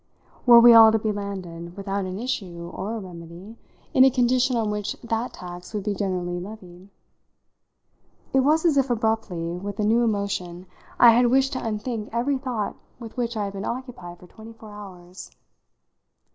[0.47, 3.55] Were we all to be landed, without an issue or a remedy,
[3.93, 6.89] in a condition on which that tax would be generally levied?
[8.33, 10.65] It was as if, abruptly, with a new emotion,
[10.99, 14.53] I had wished to unthink every thought with which I had been occupied for twenty
[14.53, 15.29] four hours.